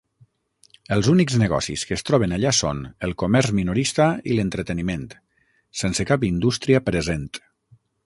Els 0.95 1.09
únics 1.11 1.35
negocis 1.41 1.83
que 1.89 1.97
es 1.97 2.05
troben 2.07 2.33
allà 2.39 2.55
són 2.61 2.81
el 3.09 3.15
comerç 3.25 3.53
minorista 3.61 4.09
i 4.33 4.41
l'entreteniment, 4.41 5.07
sense 5.85 6.11
cap 6.15 6.31
indústria 6.35 6.87
present. 6.93 7.33